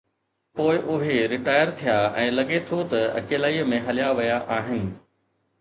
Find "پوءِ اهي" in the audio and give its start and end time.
0.59-1.17